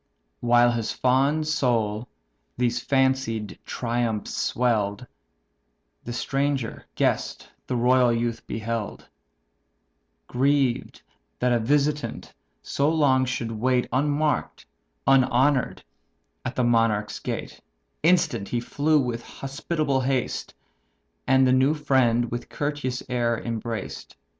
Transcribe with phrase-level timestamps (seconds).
[0.39, 2.07] While his fond soul
[2.57, 5.05] these fancied triumphs swell'd,
[6.05, 9.07] The stranger guest the royal youth beheld;
[10.25, 11.03] Grieved
[11.37, 12.33] that a visitant
[12.63, 14.65] so long should wait Unmark'd,
[15.05, 15.83] unhonour'd,
[16.45, 17.61] at a monarch's gate;
[18.01, 20.55] Instant he flew with hospitable haste,
[21.27, 24.17] And the new friend with courteous air embraced.